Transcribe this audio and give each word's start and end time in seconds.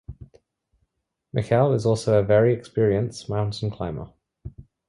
Michel 1.31 1.73
is 1.73 1.85
also 1.85 2.17
a 2.17 2.23
very 2.23 2.55
experience 2.55 3.29
mountain 3.29 3.69
climber. 3.69 4.09